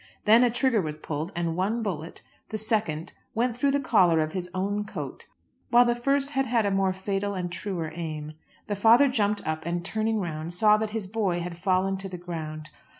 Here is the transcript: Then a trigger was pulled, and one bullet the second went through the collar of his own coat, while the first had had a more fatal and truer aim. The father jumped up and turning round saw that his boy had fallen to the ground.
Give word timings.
Then 0.25 0.43
a 0.43 0.49
trigger 0.49 0.81
was 0.81 0.97
pulled, 0.97 1.31
and 1.35 1.55
one 1.55 1.83
bullet 1.83 2.23
the 2.49 2.57
second 2.57 3.13
went 3.35 3.55
through 3.55 3.69
the 3.69 3.79
collar 3.79 4.19
of 4.21 4.31
his 4.31 4.49
own 4.51 4.83
coat, 4.83 5.27
while 5.69 5.85
the 5.85 5.93
first 5.93 6.31
had 6.31 6.47
had 6.47 6.65
a 6.65 6.71
more 6.71 6.91
fatal 6.91 7.35
and 7.35 7.51
truer 7.51 7.91
aim. 7.93 8.33
The 8.65 8.75
father 8.75 9.07
jumped 9.07 9.45
up 9.45 9.63
and 9.63 9.85
turning 9.85 10.19
round 10.19 10.55
saw 10.55 10.75
that 10.77 10.89
his 10.89 11.05
boy 11.05 11.41
had 11.41 11.55
fallen 11.55 11.97
to 11.97 12.09
the 12.09 12.17
ground. 12.17 12.71